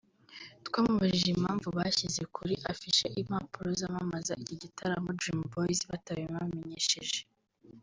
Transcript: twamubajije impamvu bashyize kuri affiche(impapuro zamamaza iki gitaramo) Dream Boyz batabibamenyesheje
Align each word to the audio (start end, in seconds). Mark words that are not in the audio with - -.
twamubajije 0.67 1.29
impamvu 1.31 1.67
bashyize 1.77 2.21
kuri 2.35 2.53
affiche(impapuro 2.71 3.67
zamamaza 3.79 4.33
iki 4.43 4.55
gitaramo) 4.63 5.09
Dream 5.19 5.39
Boyz 5.51 5.79
batabibamenyesheje 5.91 7.19